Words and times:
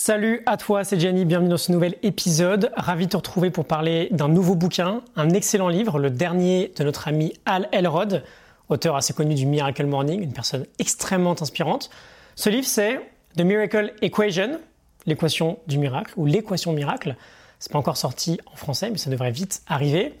Salut 0.00 0.44
à 0.46 0.56
toi, 0.56 0.84
c'est 0.84 1.00
Gianni, 1.00 1.24
bienvenue 1.24 1.48
dans 1.48 1.56
ce 1.56 1.72
nouvel 1.72 1.96
épisode. 2.04 2.70
Ravi 2.76 3.06
de 3.06 3.10
te 3.10 3.16
retrouver 3.16 3.50
pour 3.50 3.64
parler 3.64 4.06
d'un 4.12 4.28
nouveau 4.28 4.54
bouquin, 4.54 5.02
un 5.16 5.30
excellent 5.30 5.68
livre, 5.68 5.98
le 5.98 6.08
dernier 6.08 6.72
de 6.76 6.84
notre 6.84 7.08
ami 7.08 7.32
Al 7.46 7.68
Elrod, 7.72 8.22
auteur 8.68 8.94
assez 8.94 9.12
connu 9.12 9.34
du 9.34 9.44
Miracle 9.44 9.86
Morning, 9.86 10.22
une 10.22 10.32
personne 10.32 10.66
extrêmement 10.78 11.34
inspirante. 11.42 11.90
Ce 12.36 12.48
livre, 12.48 12.64
c'est 12.64 13.00
The 13.36 13.40
Miracle 13.40 13.92
Equation, 14.00 14.60
l'équation 15.04 15.58
du 15.66 15.78
miracle, 15.78 16.12
ou 16.16 16.26
l'équation 16.26 16.72
miracle. 16.72 17.16
C'est 17.58 17.72
pas 17.72 17.80
encore 17.80 17.96
sorti 17.96 18.38
en 18.52 18.54
français, 18.54 18.90
mais 18.92 18.98
ça 18.98 19.10
devrait 19.10 19.32
vite 19.32 19.62
arriver. 19.66 20.14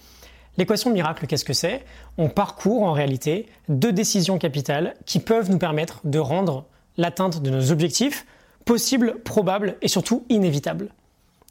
L'équation 0.56 0.90
miracle, 0.90 1.28
qu'est-ce 1.28 1.44
que 1.44 1.52
c'est? 1.52 1.84
On 2.18 2.28
parcourt 2.28 2.82
en 2.82 2.94
réalité 2.94 3.46
deux 3.68 3.92
décisions 3.92 4.38
capitales 4.38 4.94
qui 5.06 5.20
peuvent 5.20 5.52
nous 5.52 5.58
permettre 5.58 6.00
de 6.02 6.18
rendre 6.18 6.64
l'atteinte 6.96 7.40
de 7.40 7.50
nos 7.50 7.70
objectifs 7.70 8.26
possible, 8.68 9.20
probable 9.24 9.76
et 9.80 9.88
surtout 9.88 10.26
inévitable. 10.28 10.90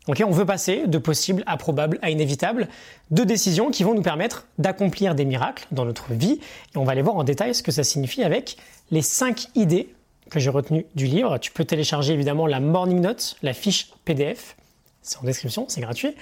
on 0.08 0.30
veut 0.30 0.46
passer 0.46 0.86
de 0.86 1.00
possible 1.00 1.42
à 1.48 1.58
probable 1.58 1.98
à 2.04 2.12
inévitable, 2.12 2.68
deux 3.10 3.26
décisions 3.26 3.72
qui 3.72 3.84
vont 3.84 3.96
nous 3.96 4.04
permettre 4.04 4.46
d'accomplir 4.60 5.16
des 5.16 5.26
miracles 5.26 5.66
dans 5.72 5.84
notre 5.84 6.14
vie. 6.14 6.40
Et 6.76 6.78
on 6.78 6.84
va 6.84 6.92
aller 6.92 7.02
voir 7.02 7.16
en 7.16 7.24
détail 7.24 7.56
ce 7.56 7.64
que 7.64 7.72
ça 7.72 7.84
signifie 7.84 8.22
avec 8.22 8.58
les 8.92 9.02
cinq 9.02 9.48
idées 9.56 9.90
que 10.30 10.40
j'ai 10.40 10.52
retenues 10.52 10.86
du 10.94 11.08
livre. 11.08 11.40
Tu 11.40 11.52
peux 11.52 11.66
télécharger 11.66 12.14
évidemment 12.14 12.46
la 12.46 12.60
Morning 12.60 13.02
Note, 13.02 13.36
la 13.42 13.54
fiche 13.54 13.90
PDF. 14.06 14.56
C'est 15.02 15.18
en 15.18 15.24
description, 15.24 15.66
c'est 15.70 15.82
gratuit. 15.82 16.14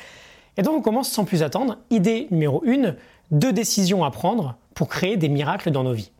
Et 0.55 0.61
donc 0.61 0.77
on 0.77 0.81
commence 0.81 1.11
sans 1.11 1.25
plus 1.25 1.43
attendre. 1.43 1.77
Idée 1.89 2.29
numéro 2.31 2.63
1, 2.65 2.95
deux 3.31 3.51
décisions 3.51 4.05
à 4.05 4.11
prendre 4.11 4.55
pour 4.73 4.87
créer 4.87 5.17
des 5.17 5.27
miracles 5.27 5.71
dans 5.71 5.83
nos 5.83 5.93
vies. 5.93 6.11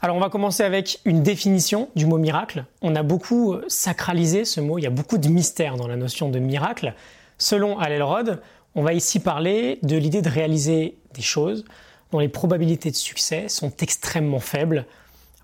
Alors 0.00 0.16
on 0.16 0.20
va 0.20 0.28
commencer 0.28 0.62
avec 0.62 1.00
une 1.04 1.24
définition 1.24 1.88
du 1.96 2.06
mot 2.06 2.18
miracle. 2.18 2.64
On 2.82 2.94
a 2.94 3.02
beaucoup 3.02 3.54
euh, 3.54 3.64
sacralisé 3.66 4.44
ce 4.44 4.60
mot, 4.60 4.78
il 4.78 4.82
y 4.82 4.86
a 4.86 4.90
beaucoup 4.90 5.18
de 5.18 5.28
mystère 5.28 5.76
dans 5.76 5.88
la 5.88 5.96
notion 5.96 6.28
de 6.28 6.38
miracle. 6.38 6.94
Selon 7.36 7.80
Al 7.80 7.90
Elrod, 7.90 8.40
on 8.76 8.82
va 8.82 8.92
ici 8.92 9.18
parler 9.18 9.80
de 9.82 9.96
l'idée 9.96 10.22
de 10.22 10.28
réaliser 10.28 10.96
des 11.14 11.22
choses 11.22 11.64
dont 12.12 12.20
les 12.20 12.28
probabilités 12.28 12.92
de 12.92 12.96
succès 12.96 13.48
sont 13.48 13.72
extrêmement 13.80 14.38
faibles, 14.38 14.86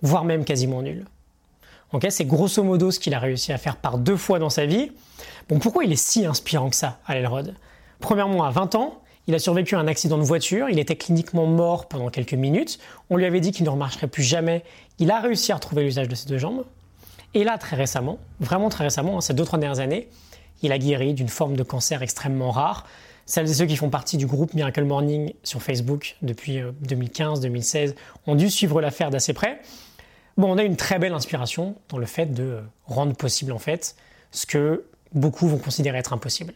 voire 0.02 0.24
même 0.24 0.44
quasiment 0.44 0.82
nulles. 0.82 1.04
c'est 2.08 2.24
grosso 2.24 2.62
modo 2.62 2.92
ce 2.92 3.00
qu'il 3.00 3.14
a 3.14 3.18
réussi 3.18 3.52
à 3.52 3.58
faire 3.58 3.76
par 3.76 3.98
deux 3.98 4.16
fois 4.16 4.38
dans 4.38 4.50
sa 4.50 4.66
vie. 4.66 4.92
Bon, 5.48 5.58
pourquoi 5.58 5.84
il 5.84 5.92
est 5.92 5.96
si 5.96 6.26
inspirant 6.26 6.70
que 6.70 6.76
ça, 6.76 7.00
Al 7.06 7.18
Elrod 7.18 7.54
Premièrement, 7.98 8.44
à 8.44 8.50
20 8.50 8.76
ans, 8.76 9.02
il 9.26 9.34
a 9.34 9.38
survécu 9.38 9.74
à 9.74 9.78
un 9.78 9.86
accident 9.86 10.18
de 10.18 10.22
voiture, 10.22 10.68
il 10.68 10.78
était 10.78 10.96
cliniquement 10.96 11.46
mort 11.46 11.88
pendant 11.88 12.08
quelques 12.08 12.34
minutes, 12.34 12.78
on 13.10 13.16
lui 13.16 13.24
avait 13.24 13.40
dit 13.40 13.52
qu'il 13.52 13.64
ne 13.64 13.70
remarcherait 13.70 14.06
plus 14.06 14.22
jamais, 14.22 14.64
il 14.98 15.10
a 15.10 15.20
réussi 15.20 15.52
à 15.52 15.56
retrouver 15.56 15.84
l'usage 15.84 16.08
de 16.08 16.14
ses 16.14 16.28
deux 16.28 16.38
jambes, 16.38 16.64
et 17.34 17.44
là 17.44 17.58
très 17.58 17.76
récemment, 17.76 18.18
vraiment 18.40 18.68
très 18.68 18.84
récemment, 18.84 19.20
ces 19.20 19.34
deux 19.34 19.44
trois 19.44 19.58
dernières 19.58 19.80
années, 19.80 20.08
il 20.62 20.72
a 20.72 20.78
guéri 20.78 21.14
d'une 21.14 21.28
forme 21.28 21.56
de 21.56 21.62
cancer 21.62 22.02
extrêmement 22.02 22.50
rare. 22.50 22.86
Celles 23.26 23.50
et 23.50 23.54
ceux 23.54 23.66
qui 23.66 23.76
font 23.76 23.90
partie 23.90 24.16
du 24.16 24.26
groupe 24.26 24.54
Miracle 24.54 24.84
Morning 24.84 25.32
sur 25.42 25.62
Facebook 25.62 26.16
depuis 26.22 26.60
2015-2016 26.86 27.88
euh, 27.88 27.92
ont 28.26 28.34
dû 28.34 28.50
suivre 28.50 28.80
l'affaire 28.80 29.10
d'assez 29.10 29.32
près. 29.32 29.60
Bon, 30.36 30.52
on 30.52 30.58
a 30.58 30.62
une 30.62 30.76
très 30.76 30.98
belle 30.98 31.12
inspiration 31.12 31.74
dans 31.88 31.98
le 31.98 32.06
fait 32.06 32.26
de 32.26 32.42
euh, 32.42 32.60
rendre 32.86 33.14
possible 33.14 33.52
en 33.52 33.58
fait 33.58 33.96
ce 34.30 34.46
que 34.46 34.84
beaucoup 35.12 35.48
vont 35.48 35.58
considérer 35.58 35.98
être 35.98 36.12
impossible. 36.12 36.54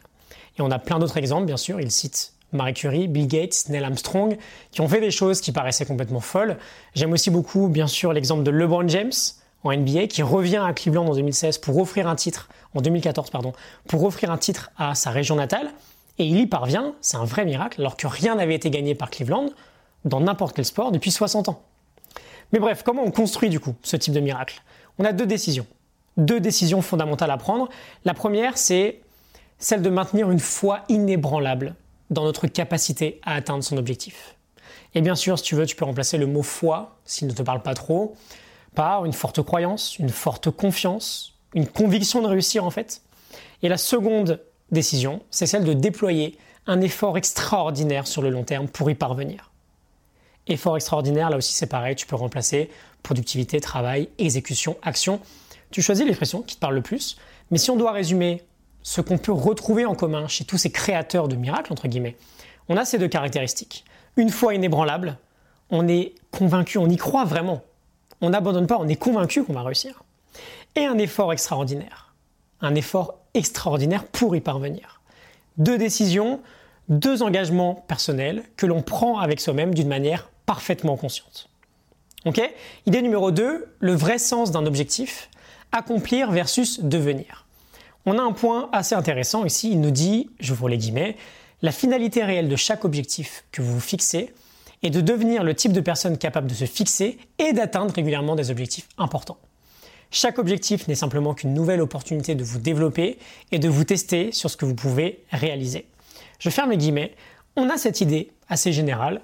Et 0.58 0.62
on 0.62 0.70
a 0.70 0.78
plein 0.78 0.98
d'autres 0.98 1.16
exemples, 1.16 1.47
bien 1.47 1.56
sûr. 1.56 1.80
Il 1.80 1.91
cite 1.91 2.32
Marie 2.52 2.74
Curie, 2.74 3.08
Bill 3.08 3.27
Gates, 3.27 3.68
Neil 3.68 3.84
Armstrong, 3.84 4.36
qui 4.70 4.80
ont 4.80 4.88
fait 4.88 5.00
des 5.00 5.10
choses 5.10 5.41
qui 5.41 5.52
paraissaient 5.52 5.84
complètement 5.84 6.20
folles. 6.20 6.56
J'aime 6.94 7.12
aussi 7.12 7.30
beaucoup, 7.30 7.68
bien 7.68 7.86
sûr, 7.86 8.12
l'exemple 8.12 8.42
de 8.42 8.50
LeBron 8.50 8.88
James 8.88 9.12
en 9.64 9.72
NBA, 9.77 10.06
qui 10.06 10.22
revient 10.22 10.62
à 10.64 10.72
Cleveland 10.72 11.06
en 11.06 11.14
2016 11.14 11.58
pour 11.58 11.76
offrir 11.78 12.08
un 12.08 12.14
titre, 12.14 12.48
en 12.74 12.80
2014, 12.80 13.30
pardon, 13.30 13.52
pour 13.88 14.04
offrir 14.04 14.30
un 14.30 14.38
titre 14.38 14.70
à 14.78 14.94
sa 14.94 15.10
région 15.10 15.36
natale. 15.36 15.72
Et 16.19 16.24
il 16.24 16.38
y 16.38 16.46
parvient, 16.46 16.94
c'est 17.00 17.16
un 17.16 17.24
vrai 17.24 17.44
miracle, 17.44 17.80
alors 17.80 17.96
que 17.96 18.06
rien 18.06 18.36
n'avait 18.36 18.54
été 18.54 18.70
gagné 18.70 18.94
par 18.94 19.10
Cleveland 19.10 19.50
dans 20.04 20.20
n'importe 20.20 20.56
quel 20.56 20.64
sport 20.64 20.92
depuis 20.92 21.10
60 21.10 21.48
ans. 21.48 21.62
Mais 22.53 22.60
bref, 22.60 22.82
comment 22.82 23.03
on 23.04 23.10
construit 23.10 23.50
du 23.50 23.60
coup 23.60 23.75
ce 23.82 23.97
type 23.97 24.14
de 24.14 24.20
miracle? 24.20 24.62
On 24.98 25.04
a 25.04 25.12
deux 25.12 25.26
décisions. 25.26 25.66
Deux 26.16 26.41
décisions 26.41 26.82
fondamentales 26.82 27.31
à 27.31 27.37
prendre. 27.37 27.69
La 28.04 28.14
première, 28.14 28.58
c'est 28.58 29.00
celle 29.58 29.82
de 29.82 29.91
maintenir 29.91 30.31
une 30.31 30.41
foi 30.41 30.81
inébranlable 30.88 31.75
dans 32.10 32.24
notre 32.24 32.46
capacité 32.46 33.20
à 33.22 33.34
atteindre 33.34 33.62
son 33.62 33.76
objectif. 33.76 34.36
Et 34.94 35.00
bien 35.00 35.14
sûr, 35.14 35.38
si 35.38 35.44
tu 35.44 35.54
veux, 35.54 35.66
tu 35.66 35.76
peux 35.76 35.84
remplacer 35.84 36.19
le 36.19 36.26
mot 36.26 36.42
foi, 36.42 36.96
s'il 37.04 37.28
ne 37.28 37.32
te 37.32 37.42
parle 37.42 37.62
pas 37.62 37.74
trop, 37.74 38.16
par 38.74 39.04
une 39.04 39.12
forte 39.12 39.42
croyance, 39.42 39.98
une 39.98 40.08
forte 40.08 40.50
confiance, 40.50 41.34
une 41.54 41.66
conviction 41.66 42.22
de 42.22 42.28
réussir 42.28 42.64
en 42.64 42.70
fait. 42.70 43.02
Et 43.62 43.69
la 43.69 43.76
seconde 43.76 44.41
décision, 44.70 45.22
c'est 45.30 45.46
celle 45.46 45.64
de 45.64 45.72
déployer 45.72 46.38
un 46.66 46.80
effort 46.80 47.16
extraordinaire 47.19 48.06
sur 48.06 48.22
le 48.22 48.30
long 48.30 48.44
terme 48.44 48.69
pour 48.69 48.90
y 48.90 48.94
parvenir. 48.94 49.50
Effort 50.46 50.76
extraordinaire, 50.76 51.30
là 51.30 51.36
aussi 51.36 51.52
c'est 51.52 51.66
pareil, 51.66 51.96
tu 51.96 52.06
peux 52.06 52.16
remplacer 52.16 52.70
productivité, 53.02 53.60
travail, 53.60 54.08
exécution, 54.19 54.76
action. 54.82 55.20
Tu 55.70 55.82
choisis 55.82 56.04
l'expression 56.04 56.42
qui 56.42 56.56
te 56.56 56.60
parle 56.60 56.75
le 56.75 56.82
plus. 56.82 57.16
Mais 57.50 57.58
si 57.58 57.70
on 57.70 57.76
doit 57.76 57.92
résumer 57.92 58.42
ce 58.88 59.03
qu'on 59.03 59.19
peut 59.19 59.32
retrouver 59.32 59.84
en 59.84 59.94
commun 59.94 60.28
chez 60.28 60.47
tous 60.47 60.56
ces 60.56 60.71
créateurs 60.71 61.28
de 61.28 61.37
miracles, 61.37 61.75
entre 61.75 61.88
guillemets, 61.88 62.16
on 62.71 62.78
a 62.78 62.87
ces 62.87 62.97
deux 62.97 63.06
caractéristiques. 63.06 63.84
Une 64.16 64.31
foi 64.31 64.54
inébranlable, 64.54 65.19
on 65.69 65.87
est 65.87 66.15
convaincu, 66.31 66.78
on 66.78 66.88
y 66.88 66.97
croit 66.97 67.26
vraiment. 67.26 67.60
On 68.22 68.31
n'abandonne 68.31 68.66
pas, 68.66 68.78
on 68.81 68.88
est 68.88 68.97
convaincu 68.97 69.44
qu'on 69.44 69.53
va 69.53 69.62
réussir. 69.62 70.04
Et 70.75 70.87
un 70.87 70.97
effort 70.97 71.34
extraordinaire. 71.34 72.15
Un 72.62 72.75
effort 72.75 73.19
extraordinaire 73.34 74.06
pour 74.06 74.34
y 74.34 74.41
parvenir. 74.41 75.03
Deux 75.59 75.76
décisions, 75.76 76.41
deux 76.88 77.22
engagements 77.22 77.75
personnels 77.88 78.43
que 78.56 78.65
l'on 78.65 78.81
prend 78.81 79.19
avec 79.19 79.38
soi-même 79.38 79.75
d'une 79.75 79.88
manière 79.88 80.31
parfaitement 80.47 80.97
consciente. 80.97 81.50
Ok? 82.25 82.41
Idée 82.87 83.03
numéro 83.03 83.32
2, 83.32 83.66
le 83.81 83.93
vrai 83.93 84.16
sens 84.16 84.50
d'un 84.50 84.65
objectif, 84.65 85.28
accomplir 85.72 86.31
versus 86.31 86.81
devenir 86.81 87.44
on 88.08 88.19
a 88.19 88.22
un 88.22 88.32
point 88.32 88.69
assez 88.72 88.94
intéressant 88.94 89.44
ici. 89.44 89.70
Il 89.70 89.80
nous 89.80 89.91
dit, 89.91 90.30
je 90.41 90.54
vous 90.54 90.66
les 90.66 90.78
guillemets, 90.78 91.16
la 91.60 91.72
finalité 91.72 92.24
réelle 92.24 92.48
de 92.48 92.56
chaque 92.56 92.84
objectif 92.84 93.44
que 93.52 93.60
vous 93.60 93.74
vous 93.74 93.80
fixez 93.80 94.32
est 94.82 94.91
de 94.91 95.00
devenir 95.00 95.42
le 95.44 95.54
type 95.54 95.72
de 95.72 95.80
personne 95.80 96.16
capable 96.16 96.46
de 96.46 96.54
se 96.54 96.64
fixer 96.64 97.19
et 97.38 97.52
d'atteindre 97.52 97.92
régulièrement 97.92 98.36
des 98.36 98.50
objectifs 98.50 98.88
importants. 98.96 99.38
Chaque 100.10 100.38
objectif 100.38 100.88
n'est 100.88 100.94
simplement 100.94 101.34
qu'une 101.34 101.52
nouvelle 101.52 101.82
opportunité 101.82 102.34
de 102.34 102.44
vous 102.44 102.58
développer 102.58 103.19
et 103.52 103.58
de 103.58 103.69
vous 103.69 103.84
tester 103.84 104.32
sur 104.32 104.48
ce 104.48 104.56
que 104.56 104.64
vous 104.64 104.75
pouvez 104.75 105.22
réaliser. 105.30 105.86
Je 106.38 106.48
ferme 106.48 106.70
les 106.70 106.78
guillemets. 106.78 107.14
On 107.56 107.69
a 107.69 107.76
cette 107.76 108.00
idée 108.00 108.30
assez 108.48 108.72
générale 108.72 109.20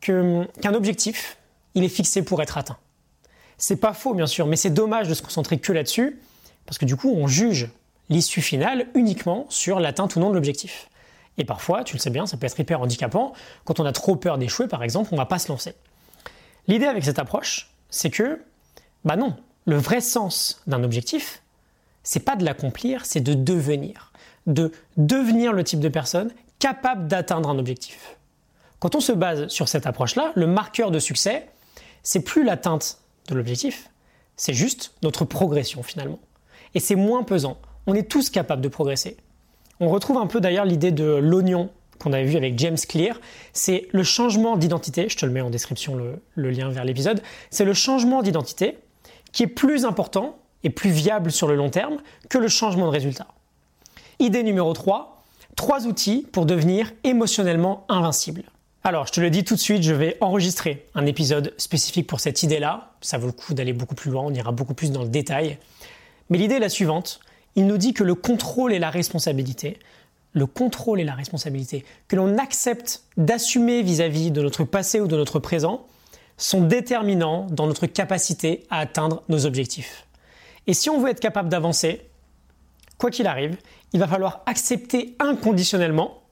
qu'un 0.00 0.74
objectif, 0.74 1.36
il 1.74 1.84
est 1.84 1.88
fixé 1.88 2.22
pour 2.22 2.42
être 2.42 2.58
atteint. 2.58 2.78
C'est 3.58 3.76
pas 3.76 3.92
faux 3.92 4.14
bien 4.14 4.26
sûr, 4.26 4.46
mais 4.46 4.56
c'est 4.56 4.70
dommage 4.70 5.08
de 5.08 5.14
se 5.14 5.22
concentrer 5.22 5.58
que 5.58 5.72
là-dessus 5.72 6.18
parce 6.66 6.78
que 6.78 6.84
du 6.84 6.96
coup 6.96 7.12
on 7.14 7.28
juge 7.28 7.68
l'issue 8.08 8.42
finale 8.42 8.86
uniquement 8.94 9.46
sur 9.48 9.80
l'atteinte 9.80 10.16
ou 10.16 10.20
non 10.20 10.30
de 10.30 10.34
l'objectif. 10.34 10.88
Et 11.38 11.44
parfois, 11.44 11.84
tu 11.84 11.94
le 11.94 12.00
sais 12.00 12.10
bien, 12.10 12.26
ça 12.26 12.36
peut 12.36 12.46
être 12.46 12.58
hyper 12.58 12.80
handicapant. 12.80 13.32
Quand 13.64 13.80
on 13.80 13.84
a 13.84 13.92
trop 13.92 14.16
peur 14.16 14.38
d'échouer, 14.38 14.68
par 14.68 14.82
exemple, 14.82 15.08
on 15.12 15.16
ne 15.16 15.20
va 15.20 15.26
pas 15.26 15.38
se 15.38 15.48
lancer. 15.50 15.74
L'idée 16.68 16.86
avec 16.86 17.04
cette 17.04 17.18
approche, 17.18 17.70
c'est 17.90 18.10
que, 18.10 18.40
bah 19.04 19.16
non, 19.16 19.36
le 19.66 19.76
vrai 19.76 20.00
sens 20.00 20.62
d'un 20.66 20.84
objectif, 20.84 21.42
c'est 22.02 22.20
pas 22.20 22.36
de 22.36 22.44
l'accomplir, 22.44 23.04
c'est 23.06 23.20
de 23.20 23.34
devenir. 23.34 24.12
De 24.46 24.72
devenir 24.96 25.52
le 25.52 25.64
type 25.64 25.80
de 25.80 25.88
personne 25.88 26.30
capable 26.58 27.08
d'atteindre 27.08 27.48
un 27.48 27.58
objectif. 27.58 28.16
Quand 28.78 28.94
on 28.94 29.00
se 29.00 29.12
base 29.12 29.48
sur 29.48 29.68
cette 29.68 29.86
approche-là, 29.86 30.32
le 30.34 30.46
marqueur 30.46 30.90
de 30.90 30.98
succès, 30.98 31.48
c'est 32.02 32.20
plus 32.20 32.44
l'atteinte 32.44 32.98
de 33.28 33.34
l'objectif, 33.34 33.90
c'est 34.36 34.52
juste 34.52 34.94
notre 35.02 35.24
progression 35.24 35.82
finalement. 35.82 36.20
Et 36.74 36.80
c'est 36.80 36.96
moins 36.96 37.22
pesant 37.22 37.56
on 37.86 37.94
est 37.94 38.08
tous 38.08 38.30
capables 38.30 38.62
de 38.62 38.68
progresser. 38.68 39.16
On 39.80 39.88
retrouve 39.88 40.18
un 40.18 40.26
peu 40.26 40.40
d'ailleurs 40.40 40.64
l'idée 40.64 40.92
de 40.92 41.04
l'oignon 41.04 41.70
qu'on 41.98 42.12
avait 42.12 42.24
vu 42.24 42.36
avec 42.36 42.58
James 42.58 42.76
Clear, 42.88 43.20
c'est 43.52 43.88
le 43.92 44.02
changement 44.02 44.56
d'identité, 44.56 45.08
je 45.08 45.16
te 45.16 45.24
le 45.26 45.32
mets 45.32 45.40
en 45.40 45.50
description 45.50 45.94
le, 45.94 46.50
lien 46.50 46.68
vers 46.68 46.84
l'épisode, 46.84 47.22
c'est 47.50 47.64
le 47.64 47.74
changement 47.74 48.22
d'identité 48.22 48.78
qui 49.32 49.44
est 49.44 49.48
plus 49.48 49.84
important 49.84 50.38
et 50.64 50.70
plus 50.70 50.90
viable 50.90 51.30
sur 51.30 51.46
le 51.46 51.54
long 51.54 51.70
terme 51.70 51.98
que 52.28 52.38
le 52.38 52.48
changement 52.48 52.86
de 52.86 52.90
résultat. 52.90 53.26
Idée 54.18 54.42
numéro 54.42 54.72
3, 54.72 55.24
trois 55.56 55.86
outils 55.86 56.26
pour 56.32 56.46
devenir 56.46 56.92
émotionnellement 57.04 57.84
invincible. 57.88 58.42
Alors, 58.86 59.06
je 59.06 59.12
te 59.12 59.20
le 59.20 59.30
dis 59.30 59.44
tout 59.44 59.54
de 59.54 59.60
suite, 59.60 59.82
je 59.82 59.94
vais 59.94 60.18
enregistrer 60.20 60.86
un 60.94 61.06
épisode 61.06 61.54
spécifique 61.56 62.06
pour 62.06 62.20
cette 62.20 62.42
idée-là. 62.42 62.92
Ça 63.00 63.16
vaut 63.16 63.26
le 63.26 63.32
coup 63.32 63.54
d'aller 63.54 63.72
beaucoup 63.72 63.94
plus 63.94 64.10
loin, 64.10 64.22
on 64.24 64.34
ira 64.34 64.52
beaucoup 64.52 64.74
plus 64.74 64.90
dans 64.90 65.02
le 65.02 65.08
détail. 65.08 65.58
Mais 66.28 66.38
l'idée 66.38 66.56
est 66.56 66.60
la 66.60 66.68
suivante 66.68 67.20
il 67.56 67.66
nous 67.66 67.78
dit 67.78 67.94
que 67.94 68.04
le 68.04 68.14
contrôle 68.14 68.72
et 68.72 68.78
la 68.78 68.90
responsabilité, 68.90 69.78
le 70.32 70.46
contrôle 70.46 71.00
et 71.00 71.04
la 71.04 71.14
responsabilité 71.14 71.84
que 72.08 72.16
l'on 72.16 72.38
accepte 72.38 73.02
d'assumer 73.16 73.82
vis-à-vis 73.82 74.30
de 74.30 74.42
notre 74.42 74.64
passé 74.64 75.00
ou 75.00 75.06
de 75.06 75.16
notre 75.16 75.38
présent 75.38 75.86
sont 76.36 76.62
déterminants 76.62 77.46
dans 77.50 77.66
notre 77.66 77.86
capacité 77.86 78.66
à 78.70 78.80
atteindre 78.80 79.22
nos 79.28 79.46
objectifs. 79.46 80.06
Et 80.66 80.74
si 80.74 80.90
on 80.90 81.00
veut 81.00 81.10
être 81.10 81.20
capable 81.20 81.48
d'avancer, 81.48 82.02
quoi 82.98 83.10
qu'il 83.10 83.26
arrive, 83.26 83.56
il 83.92 84.00
va 84.00 84.08
falloir 84.08 84.42
accepter 84.46 85.14
inconditionnellement. 85.20 86.22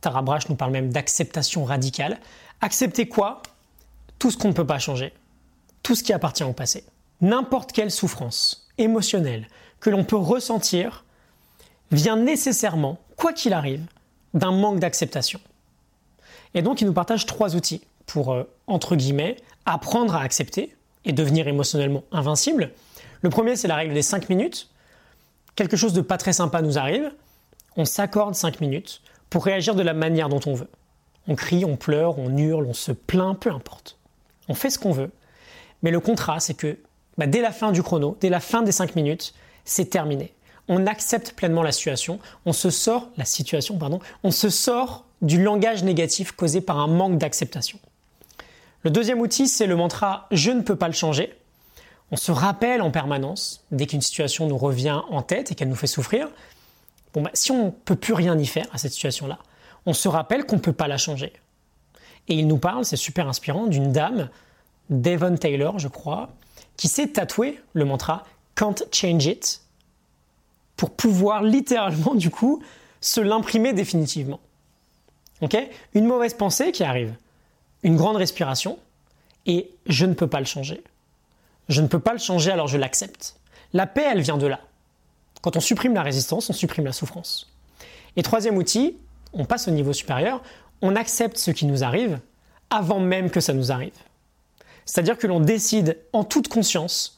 Tara 0.00 0.22
Brach 0.22 0.48
nous 0.48 0.56
parle 0.56 0.72
même 0.72 0.90
d'acceptation 0.90 1.64
radicale. 1.64 2.18
Accepter 2.60 3.06
quoi? 3.06 3.42
Tout 4.18 4.32
ce 4.32 4.36
qu'on 4.36 4.48
ne 4.48 4.52
peut 4.52 4.66
pas 4.66 4.80
changer, 4.80 5.12
tout 5.84 5.94
ce 5.94 6.02
qui 6.02 6.12
appartient 6.12 6.42
au 6.42 6.52
passé. 6.52 6.84
N'importe 7.20 7.72
quelle 7.72 7.92
souffrance 7.92 8.68
émotionnelle 8.78 9.46
que 9.80 9.90
l'on 9.90 10.04
peut 10.04 10.16
ressentir 10.16 11.04
vient 11.90 12.16
nécessairement, 12.16 12.98
quoi 13.16 13.32
qu'il 13.32 13.52
arrive, 13.52 13.84
d'un 14.34 14.52
manque 14.52 14.78
d'acceptation. 14.78 15.40
Et 16.54 16.62
donc 16.62 16.80
il 16.80 16.86
nous 16.86 16.92
partage 16.92 17.26
trois 17.26 17.56
outils 17.56 17.82
pour, 18.06 18.32
euh, 18.32 18.44
entre 18.66 18.96
guillemets, 18.96 19.36
apprendre 19.66 20.14
à 20.14 20.22
accepter 20.22 20.74
et 21.04 21.12
devenir 21.12 21.48
émotionnellement 21.48 22.04
invincible. 22.12 22.72
Le 23.22 23.30
premier, 23.30 23.56
c'est 23.56 23.68
la 23.68 23.76
règle 23.76 23.94
des 23.94 24.02
5 24.02 24.28
minutes. 24.28 24.68
Quelque 25.56 25.76
chose 25.76 25.92
de 25.92 26.00
pas 26.00 26.18
très 26.18 26.32
sympa 26.32 26.62
nous 26.62 26.78
arrive, 26.78 27.12
on 27.76 27.84
s'accorde 27.84 28.34
5 28.34 28.60
minutes 28.60 29.02
pour 29.30 29.44
réagir 29.44 29.74
de 29.74 29.82
la 29.82 29.94
manière 29.94 30.28
dont 30.28 30.40
on 30.46 30.54
veut. 30.54 30.70
On 31.26 31.34
crie, 31.34 31.64
on 31.64 31.76
pleure, 31.76 32.18
on 32.18 32.36
hurle, 32.36 32.66
on 32.66 32.74
se 32.74 32.92
plaint, 32.92 33.38
peu 33.38 33.50
importe. 33.50 33.98
On 34.48 34.54
fait 34.54 34.70
ce 34.70 34.78
qu'on 34.78 34.92
veut. 34.92 35.10
Mais 35.82 35.90
le 35.90 36.00
contrat, 36.00 36.40
c'est 36.40 36.54
que 36.54 36.78
bah, 37.18 37.26
dès 37.26 37.40
la 37.40 37.52
fin 37.52 37.72
du 37.72 37.82
chrono, 37.82 38.16
dès 38.20 38.30
la 38.30 38.40
fin 38.40 38.62
des 38.62 38.72
5 38.72 38.96
minutes, 38.96 39.34
c'est 39.68 39.90
terminé. 39.90 40.32
On 40.66 40.86
accepte 40.86 41.32
pleinement 41.32 41.62
la 41.62 41.72
situation, 41.72 42.18
on 42.44 42.52
se 42.52 42.70
sort, 42.70 43.08
la 43.16 43.24
situation, 43.24 43.78
on 44.22 44.30
se 44.30 44.50
sort 44.50 45.04
du 45.22 45.42
langage 45.42 45.82
négatif 45.82 46.32
causé 46.32 46.60
par 46.60 46.78
un 46.78 46.86
manque 46.86 47.18
d'acceptation. 47.18 47.78
Le 48.82 48.90
deuxième 48.90 49.20
outil, 49.20 49.48
c'est 49.48 49.66
le 49.66 49.76
mantra 49.76 50.26
je 50.30 50.50
ne 50.50 50.60
peux 50.60 50.76
pas 50.76 50.88
le 50.88 50.94
changer. 50.94 51.34
On 52.10 52.16
se 52.16 52.32
rappelle 52.32 52.80
en 52.80 52.90
permanence, 52.90 53.64
dès 53.70 53.86
qu'une 53.86 54.00
situation 54.00 54.46
nous 54.46 54.56
revient 54.56 55.00
en 55.10 55.22
tête 55.22 55.52
et 55.52 55.54
qu'elle 55.54 55.68
nous 55.68 55.74
fait 55.74 55.86
souffrir, 55.86 56.28
bon 57.12 57.22
bah, 57.22 57.30
si 57.34 57.50
on 57.50 57.66
ne 57.66 57.70
peut 57.70 57.96
plus 57.96 58.14
rien 58.14 58.38
y 58.38 58.46
faire 58.46 58.66
à 58.72 58.78
cette 58.78 58.92
situation-là, 58.92 59.38
on 59.84 59.92
se 59.92 60.08
rappelle 60.08 60.44
qu'on 60.44 60.56
ne 60.56 60.60
peut 60.60 60.72
pas 60.72 60.88
la 60.88 60.96
changer. 60.96 61.32
Et 62.28 62.34
il 62.34 62.46
nous 62.46 62.58
parle, 62.58 62.84
c'est 62.84 62.96
super 62.96 63.28
inspirant, 63.28 63.66
d'une 63.66 63.92
dame, 63.92 64.28
Devon 64.90 65.36
Taylor, 65.36 65.78
je 65.78 65.88
crois, 65.88 66.30
qui 66.76 66.88
s'est 66.88 67.08
tatoué 67.08 67.60
le 67.74 67.84
mantra 67.84 68.24
Can't 68.58 68.82
change 68.90 69.26
it 69.26 69.62
pour 70.76 70.90
pouvoir 70.90 71.44
littéralement, 71.44 72.16
du 72.16 72.30
coup, 72.30 72.60
se 73.00 73.20
l'imprimer 73.20 73.72
définitivement. 73.72 74.40
Une 75.94 76.06
mauvaise 76.06 76.34
pensée 76.34 76.72
qui 76.72 76.82
arrive, 76.82 77.14
une 77.84 77.96
grande 77.96 78.16
respiration, 78.16 78.76
et 79.46 79.70
je 79.86 80.06
ne 80.06 80.14
peux 80.14 80.26
pas 80.26 80.40
le 80.40 80.46
changer. 80.46 80.82
Je 81.68 81.80
ne 81.82 81.86
peux 81.86 82.00
pas 82.00 82.12
le 82.12 82.18
changer, 82.18 82.50
alors 82.50 82.66
je 82.66 82.78
l'accepte. 82.78 83.36
La 83.72 83.86
paix, 83.86 84.04
elle 84.10 84.22
vient 84.22 84.38
de 84.38 84.48
là. 84.48 84.60
Quand 85.40 85.56
on 85.56 85.60
supprime 85.60 85.94
la 85.94 86.02
résistance, 86.02 86.50
on 86.50 86.52
supprime 86.52 86.84
la 86.84 86.92
souffrance. 86.92 87.52
Et 88.16 88.22
troisième 88.24 88.56
outil, 88.56 88.96
on 89.34 89.44
passe 89.44 89.68
au 89.68 89.70
niveau 89.70 89.92
supérieur, 89.92 90.42
on 90.82 90.96
accepte 90.96 91.38
ce 91.38 91.52
qui 91.52 91.66
nous 91.66 91.84
arrive 91.84 92.18
avant 92.70 92.98
même 92.98 93.30
que 93.30 93.40
ça 93.40 93.52
nous 93.52 93.70
arrive. 93.70 93.94
C'est-à-dire 94.84 95.16
que 95.16 95.28
l'on 95.28 95.38
décide 95.38 95.98
en 96.12 96.24
toute 96.24 96.48
conscience 96.48 97.17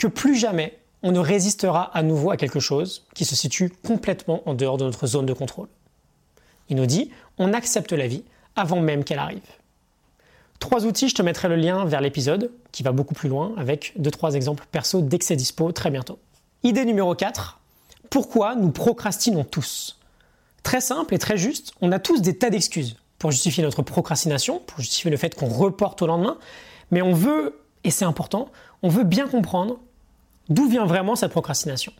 que 0.00 0.06
plus 0.06 0.34
jamais 0.34 0.78
on 1.02 1.12
ne 1.12 1.18
résistera 1.18 1.90
à 1.94 2.02
nouveau 2.02 2.30
à 2.30 2.38
quelque 2.38 2.58
chose 2.58 3.04
qui 3.14 3.26
se 3.26 3.36
situe 3.36 3.70
complètement 3.86 4.42
en 4.46 4.54
dehors 4.54 4.78
de 4.78 4.84
notre 4.84 5.06
zone 5.06 5.26
de 5.26 5.34
contrôle. 5.34 5.68
Il 6.70 6.76
nous 6.76 6.86
dit, 6.86 7.10
on 7.36 7.52
accepte 7.52 7.92
la 7.92 8.06
vie 8.06 8.24
avant 8.56 8.80
même 8.80 9.04
qu'elle 9.04 9.18
arrive. 9.18 9.40
Trois 10.58 10.86
outils, 10.86 11.10
je 11.10 11.14
te 11.14 11.22
mettrai 11.22 11.48
le 11.48 11.56
lien 11.56 11.84
vers 11.84 12.00
l'épisode, 12.00 12.50
qui 12.72 12.82
va 12.82 12.92
beaucoup 12.92 13.14
plus 13.14 13.28
loin, 13.28 13.52
avec 13.58 13.92
deux, 13.96 14.10
trois 14.10 14.34
exemples 14.34 14.66
perso 14.72 15.02
dès 15.02 15.18
que 15.18 15.24
c'est 15.24 15.36
dispo 15.36 15.70
très 15.72 15.90
bientôt. 15.90 16.18
Idée 16.62 16.84
numéro 16.86 17.14
4, 17.14 17.60
pourquoi 18.08 18.54
nous 18.56 18.70
procrastinons 18.70 19.44
tous? 19.44 19.98
Très 20.62 20.80
simple 20.80 21.14
et 21.14 21.18
très 21.18 21.36
juste, 21.36 21.72
on 21.82 21.92
a 21.92 21.98
tous 21.98 22.22
des 22.22 22.36
tas 22.36 22.50
d'excuses 22.50 22.96
pour 23.18 23.30
justifier 23.32 23.62
notre 23.62 23.82
procrastination, 23.82 24.60
pour 24.66 24.80
justifier 24.80 25.10
le 25.10 25.18
fait 25.18 25.34
qu'on 25.34 25.48
reporte 25.48 26.00
au 26.00 26.06
lendemain, 26.06 26.38
mais 26.90 27.02
on 27.02 27.12
veut, 27.12 27.58
et 27.84 27.90
c'est 27.90 28.06
important, 28.06 28.50
on 28.82 28.88
veut 28.88 29.04
bien 29.04 29.28
comprendre 29.28 29.78
d'où 30.50 30.68
vient 30.68 30.84
vraiment 30.84 31.16
cette 31.16 31.30
procrastination 31.30 31.92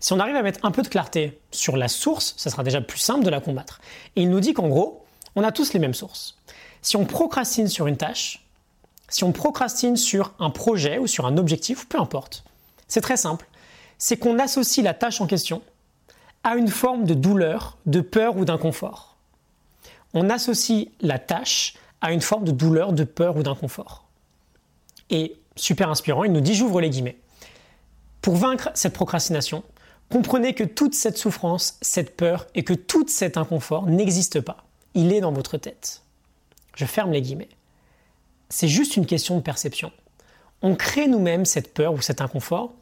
si 0.00 0.12
on 0.12 0.20
arrive 0.20 0.36
à 0.36 0.42
mettre 0.42 0.64
un 0.64 0.70
peu 0.70 0.82
de 0.82 0.88
clarté 0.88 1.40
sur 1.50 1.76
la 1.76 1.88
source, 1.88 2.34
ça 2.36 2.50
sera 2.50 2.62
déjà 2.62 2.80
plus 2.80 2.98
simple 2.98 3.24
de 3.24 3.30
la 3.30 3.40
combattre. 3.40 3.80
Et 4.16 4.22
il 4.22 4.30
nous 4.30 4.40
dit 4.40 4.54
qu'en 4.54 4.68
gros, 4.68 5.04
on 5.36 5.42
a 5.42 5.52
tous 5.52 5.72
les 5.72 5.80
mêmes 5.80 5.94
sources. 5.94 6.36
Si 6.82 6.96
on 6.96 7.04
procrastine 7.04 7.68
sur 7.68 7.86
une 7.86 7.96
tâche, 7.96 8.44
si 9.08 9.24
on 9.24 9.32
procrastine 9.32 9.96
sur 9.96 10.32
un 10.38 10.50
projet 10.50 10.98
ou 10.98 11.06
sur 11.06 11.26
un 11.26 11.36
objectif, 11.38 11.88
peu 11.88 11.98
importe, 11.98 12.44
c'est 12.86 13.00
très 13.00 13.16
simple. 13.16 13.46
C'est 13.98 14.16
qu'on 14.16 14.38
associe 14.38 14.84
la 14.84 14.94
tâche 14.94 15.20
en 15.20 15.26
question 15.26 15.62
à 16.44 16.54
une 16.54 16.68
forme 16.68 17.04
de 17.04 17.14
douleur, 17.14 17.78
de 17.86 18.00
peur 18.00 18.36
ou 18.36 18.44
d'inconfort. 18.44 19.16
On 20.14 20.30
associe 20.30 20.86
la 21.00 21.18
tâche 21.18 21.74
à 22.00 22.12
une 22.12 22.20
forme 22.20 22.44
de 22.44 22.52
douleur, 22.52 22.92
de 22.92 23.04
peur 23.04 23.36
ou 23.36 23.42
d'inconfort. 23.42 24.04
Et 25.10 25.36
super 25.56 25.90
inspirant, 25.90 26.22
il 26.22 26.32
nous 26.32 26.40
dit, 26.40 26.54
j'ouvre 26.54 26.80
les 26.80 26.90
guillemets. 26.90 27.18
Pour 28.22 28.36
vaincre 28.36 28.70
cette 28.74 28.92
procrastination, 28.92 29.62
comprenez 30.10 30.54
que 30.54 30.64
toute 30.64 30.94
cette 30.94 31.18
souffrance, 31.18 31.78
cette 31.82 32.16
peur 32.16 32.46
et 32.54 32.64
que 32.64 32.74
tout 32.74 33.06
cet 33.08 33.36
inconfort 33.36 33.86
n'existe 33.86 34.40
pas. 34.40 34.64
Il 34.94 35.12
est 35.12 35.20
dans 35.20 35.32
votre 35.32 35.56
tête. 35.56 36.02
Je 36.74 36.84
ferme 36.84 37.12
les 37.12 37.22
guillemets. 37.22 37.48
C'est 38.48 38.68
juste 38.68 38.96
une 38.96 39.06
question 39.06 39.36
de 39.36 39.42
perception. 39.42 39.92
On 40.62 40.74
crée 40.74 41.06
nous-mêmes 41.06 41.44
cette 41.44 41.72
peur 41.74 41.92
ou 41.92 42.00
cet 42.00 42.20
inconfort 42.20 42.72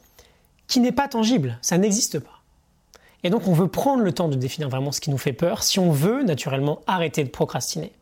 qui 0.67 0.81
n'est 0.81 0.93
pas 0.93 1.09
tangible, 1.09 1.59
ça 1.63 1.79
n'existe 1.79 2.19
pas. 2.19 2.43
Et 3.23 3.31
donc 3.31 3.47
on 3.49 3.53
veut 3.53 3.69
prendre 3.69 4.03
le 4.03 4.13
temps 4.13 4.29
de 4.29 4.37
définir 4.37 4.69
vraiment 4.69 4.93
ce 4.93 5.01
qui 5.01 5.11
nous 5.11 5.19
fait 5.19 5.33
peur 5.33 5.63
si 5.63 5.79
on 5.79 5.91
veut 5.91 6.23
naturellement 6.23 6.81
arrêter 6.87 7.25
de 7.25 7.29
procrastiner. 7.29 7.93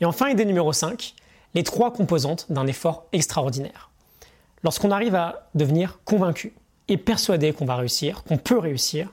Et 0.00 0.04
enfin, 0.04 0.28
idée 0.28 0.44
numéro 0.44 0.72
5, 0.72 1.14
les 1.54 1.62
trois 1.62 1.92
composantes 1.92 2.46
d'un 2.50 2.66
effort 2.66 3.06
extraordinaire. 3.12 3.90
Lorsqu'on 4.62 4.90
arrive 4.90 5.14
à 5.14 5.48
devenir 5.54 6.00
convaincu 6.04 6.52
et 6.88 6.96
persuadé 6.96 7.52
qu'on 7.52 7.66
va 7.66 7.76
réussir, 7.76 8.24
qu'on 8.24 8.38
peut 8.38 8.58
réussir, 8.58 9.12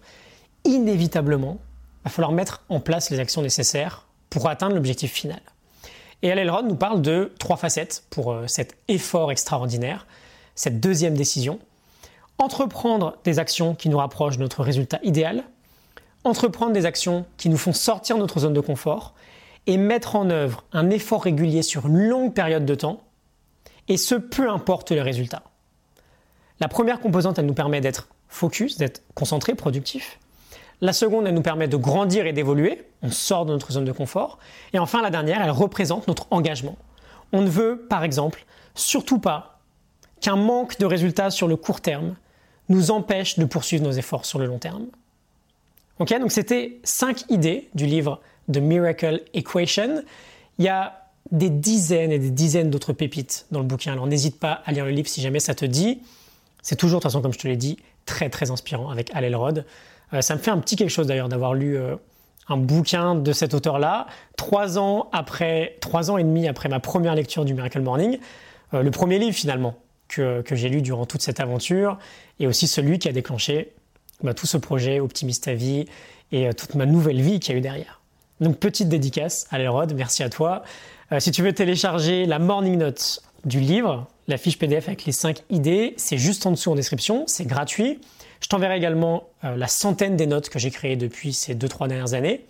inévitablement, 0.63 1.57
il 2.01 2.03
va 2.05 2.09
falloir 2.09 2.31
mettre 2.31 2.63
en 2.69 2.79
place 2.79 3.09
les 3.09 3.19
actions 3.19 3.41
nécessaires 3.41 4.07
pour 4.29 4.47
atteindre 4.49 4.75
l'objectif 4.75 5.11
final. 5.11 5.41
Et 6.21 6.31
Al 6.31 6.39
Elrod 6.39 6.65
nous 6.65 6.75
parle 6.75 7.01
de 7.01 7.33
trois 7.37 7.57
facettes 7.57 8.03
pour 8.09 8.31
euh, 8.31 8.47
cet 8.47 8.77
effort 8.87 9.31
extraordinaire, 9.31 10.07
cette 10.55 10.79
deuxième 10.79 11.15
décision. 11.15 11.59
Entreprendre 12.37 13.17
des 13.25 13.39
actions 13.39 13.75
qui 13.75 13.89
nous 13.89 13.97
rapprochent 13.97 14.37
de 14.37 14.41
notre 14.41 14.63
résultat 14.63 14.99
idéal, 15.03 15.43
entreprendre 16.23 16.71
des 16.71 16.85
actions 16.85 17.25
qui 17.37 17.49
nous 17.49 17.57
font 17.57 17.73
sortir 17.73 18.15
de 18.15 18.21
notre 18.21 18.39
zone 18.39 18.53
de 18.53 18.61
confort 18.61 19.13
et 19.67 19.77
mettre 19.77 20.15
en 20.15 20.29
œuvre 20.29 20.63
un 20.71 20.89
effort 20.89 21.23
régulier 21.23 21.61
sur 21.61 21.87
une 21.87 22.07
longue 22.07 22.33
période 22.33 22.65
de 22.65 22.75
temps 22.75 23.01
et 23.87 23.97
ce, 23.97 24.15
peu 24.15 24.49
importe 24.49 24.91
les 24.91 25.01
résultats. 25.01 25.43
La 26.59 26.67
première 26.67 26.99
composante, 26.99 27.39
elle 27.39 27.45
nous 27.45 27.53
permet 27.53 27.81
d'être 27.81 28.07
focus, 28.29 28.77
d'être 28.77 29.03
concentré, 29.13 29.55
productif. 29.55 30.19
La 30.81 30.93
seconde, 30.93 31.27
elle 31.27 31.33
nous 31.33 31.41
permet 31.41 31.67
de 31.67 31.77
grandir 31.77 32.25
et 32.25 32.33
d'évoluer. 32.33 32.83
On 33.01 33.11
sort 33.11 33.45
de 33.45 33.51
notre 33.51 33.71
zone 33.71 33.85
de 33.85 33.91
confort. 33.91 34.39
Et 34.73 34.79
enfin, 34.79 35.01
la 35.01 35.09
dernière, 35.09 35.41
elle 35.41 35.51
représente 35.51 36.07
notre 36.07 36.27
engagement. 36.31 36.77
On 37.31 37.41
ne 37.41 37.49
veut, 37.49 37.85
par 37.89 38.03
exemple, 38.03 38.45
surtout 38.75 39.19
pas 39.19 39.59
qu'un 40.21 40.35
manque 40.35 40.79
de 40.79 40.85
résultats 40.85 41.29
sur 41.29 41.47
le 41.47 41.55
court 41.55 41.81
terme 41.81 42.15
nous 42.69 42.91
empêche 42.91 43.37
de 43.39 43.45
poursuivre 43.45 43.83
nos 43.83 43.91
efforts 43.91 44.25
sur 44.25 44.39
le 44.39 44.45
long 44.45 44.59
terme. 44.59 44.87
Ok, 45.99 46.17
donc 46.19 46.31
c'était 46.31 46.79
cinq 46.83 47.29
idées 47.29 47.69
du 47.75 47.85
livre 47.85 48.19
The 48.51 48.57
Miracle 48.57 49.21
Equation. 49.33 50.03
Il 50.57 50.65
y 50.65 50.69
a 50.69 51.02
des 51.31 51.49
dizaines 51.49 52.11
et 52.11 52.19
des 52.19 52.31
dizaines 52.31 52.69
d'autres 52.69 52.93
pépites 52.93 53.45
dans 53.51 53.59
le 53.59 53.65
bouquin. 53.65 53.93
Alors 53.93 54.07
n'hésite 54.07 54.39
pas 54.39 54.61
à 54.65 54.71
lire 54.71 54.85
le 54.85 54.91
livre 54.91 55.07
si 55.07 55.21
jamais 55.21 55.39
ça 55.39 55.55
te 55.55 55.65
dit. 55.65 55.99
C'est 56.61 56.75
toujours, 56.75 56.99
de 56.99 57.03
toute 57.03 57.11
façon, 57.11 57.21
comme 57.21 57.33
je 57.33 57.39
te 57.39 57.47
l'ai 57.47 57.57
dit, 57.57 57.77
très 58.05 58.29
très 58.29 58.51
inspirant 58.51 58.89
avec 58.89 59.09
Al 59.13 59.23
Elrod. 59.23 59.65
Euh, 60.13 60.21
ça 60.21 60.35
me 60.35 60.39
fait 60.39 60.51
un 60.51 60.59
petit 60.59 60.75
quelque 60.75 60.89
chose 60.89 61.07
d'ailleurs 61.07 61.29
d'avoir 61.29 61.53
lu 61.53 61.77
euh, 61.77 61.95
un 62.47 62.57
bouquin 62.57 63.15
de 63.15 63.31
cet 63.31 63.53
auteur-là, 63.53 64.07
trois 64.37 64.77
ans 64.77 65.09
après, 65.11 65.77
trois 65.81 66.11
ans 66.11 66.17
et 66.17 66.23
demi 66.23 66.47
après 66.47 66.69
ma 66.69 66.79
première 66.79 67.15
lecture 67.15 67.45
du 67.45 67.53
Miracle 67.53 67.81
Morning, 67.81 68.19
euh, 68.73 68.83
le 68.83 68.91
premier 68.91 69.19
livre 69.19 69.35
finalement 69.35 69.75
que, 70.07 70.41
que 70.41 70.55
j'ai 70.55 70.69
lu 70.69 70.81
durant 70.81 71.05
toute 71.05 71.21
cette 71.21 71.39
aventure, 71.39 71.97
et 72.39 72.47
aussi 72.47 72.67
celui 72.67 72.99
qui 72.99 73.07
a 73.07 73.11
déclenché 73.11 73.73
bah, 74.21 74.33
tout 74.33 74.45
ce 74.45 74.57
projet 74.57 74.99
Optimiste 74.99 75.47
à 75.47 75.53
vie 75.53 75.85
et 76.31 76.53
toute 76.53 76.75
ma 76.75 76.85
nouvelle 76.85 77.21
vie 77.21 77.39
qu'il 77.39 77.53
y 77.53 77.55
a 77.55 77.59
eu 77.59 77.61
derrière. 77.61 78.02
Donc 78.41 78.57
petite 78.57 78.89
dédicace 78.89 79.47
à 79.51 79.57
l'Elrod, 79.57 79.93
merci 79.93 80.23
à 80.23 80.29
toi. 80.29 80.63
Euh, 81.11 81.19
si 81.19 81.31
tu 81.31 81.43
veux 81.43 81.53
télécharger 81.53 82.25
la 82.25 82.39
morning 82.39 82.77
note 82.77 83.21
du 83.45 83.59
livre, 83.59 84.07
la 84.27 84.37
fiche 84.37 84.57
PDF 84.57 84.87
avec 84.87 85.05
les 85.05 85.11
5 85.11 85.43
idées, 85.49 85.93
c'est 85.97 86.17
juste 86.17 86.45
en 86.45 86.51
dessous 86.51 86.71
en 86.71 86.75
description, 86.75 87.25
c'est 87.27 87.45
gratuit. 87.45 87.99
Je 88.41 88.47
t'enverrai 88.47 88.77
également 88.77 89.27
euh, 89.43 89.55
la 89.55 89.67
centaine 89.67 90.17
des 90.17 90.27
notes 90.27 90.49
que 90.49 90.59
j'ai 90.59 90.71
créées 90.71 90.95
depuis 90.95 91.33
ces 91.33 91.55
2-3 91.55 91.87
dernières 91.87 92.13
années. 92.13 92.45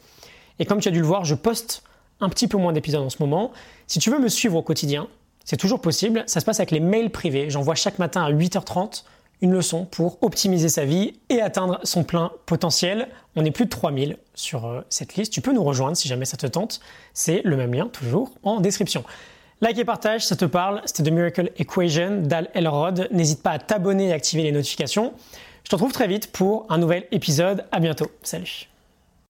Et 0.60 0.66
comme 0.66 0.80
tu 0.80 0.88
as 0.88 0.92
dû 0.92 1.00
le 1.00 1.06
voir, 1.06 1.26
je 1.26 1.36
poste 1.36 1.84
un 2.22 2.30
petit 2.30 2.48
peu 2.48 2.58
moins 2.58 2.74
d'épisodes 2.74 3.04
en 3.04 3.10
ce 3.10 3.18
moment. 3.20 3.52
Si 3.88 4.00
tu 4.00 4.10
veux 4.10 4.20
me 4.20 4.30
suivre 4.30 4.56
au 4.56 4.62
quotidien, 4.62 5.08
c'est 5.44 5.58
toujours 5.58 5.82
possible. 5.82 6.24
Ça 6.28 6.40
se 6.40 6.46
passe 6.46 6.60
avec 6.60 6.72
les 6.72 6.80
mails 6.80 7.10
privés. 7.10 7.50
J'envoie 7.50 7.76
chaque 7.76 8.00
matin 8.00 8.24
à 8.24 8.32
8h30 8.32 9.04
une 9.44 9.52
leçon 9.52 9.86
pour 9.86 10.18
optimiser 10.24 10.70
sa 10.70 10.86
vie 10.86 11.14
et 11.30 11.42
atteindre 11.42 11.80
son 11.84 12.04
plein 12.04 12.32
potentiel. 12.46 13.10
On 13.36 13.44
est 13.44 13.52
plus 13.52 13.66
de 13.66 13.70
3000 13.70 14.18
sur 14.34 14.66
euh, 14.66 14.82
cette 14.90 15.16
liste. 15.16 15.34
Tu 15.34 15.42
peux 15.42 15.52
nous 15.52 15.64
rejoindre 15.64 15.98
si 15.98 16.08
jamais 16.08 16.26
ça 16.26 16.38
te 16.38 16.48
tente. 16.48 16.80
C'est 17.14 17.42
le 17.44 17.58
même 17.58 17.74
lien 17.74 17.88
toujours 17.88 18.32
en 18.44 18.62
description. 18.62 19.04
Like 19.60 19.78
et 19.78 19.86
partage, 19.86 20.26
ça 20.26 20.38
te 20.38 20.46
parle. 20.46 20.82
C'était 20.86 21.04
The 21.04 21.14
Miracle 21.14 21.52
Equation 21.58 22.22
d'Al 22.22 22.50
Elrod. 22.54 23.10
N'hésite 23.12 23.44
pas 23.44 23.52
à 23.52 23.60
t'abonner 23.60 24.10
et 24.10 24.14
activer 24.14 24.44
les 24.44 24.52
notifications. 24.54 25.14
Je 25.66 25.70
te 25.70 25.76
retrouve 25.76 25.92
très 25.92 26.08
vite 26.08 26.32
pour 26.32 26.66
un 26.70 26.78
nouvel 26.78 27.06
épisode. 27.12 27.66
À 27.74 27.80
bientôt. 27.80 28.08
Salut. 28.24 28.73